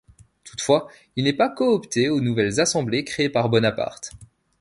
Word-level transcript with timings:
Toutefois 0.43 0.87
il 1.15 1.25
n'est 1.25 1.33
pas 1.37 1.47
coopté 1.49 2.09
aux 2.09 2.21
nouvelles 2.21 2.59
assemblées 2.59 3.03
créées 3.03 3.29
par 3.29 3.49
Bonaparte. 3.49 4.13